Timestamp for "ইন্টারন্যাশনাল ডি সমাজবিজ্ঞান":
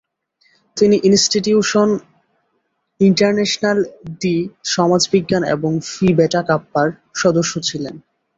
2.99-5.43